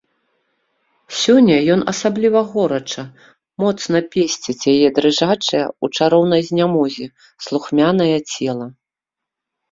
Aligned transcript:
Сёння 1.21 1.57
ён 1.73 1.81
асабліва 1.91 2.41
горача, 2.53 3.03
моцна 3.63 4.01
песціць 4.15 4.69
яе 4.73 4.87
дрыжачае 4.97 5.61
ў 5.65 5.85
чароўнай 5.97 6.41
знямозе, 6.49 7.05
слухмянае 7.49 8.17
цела. 8.31 8.67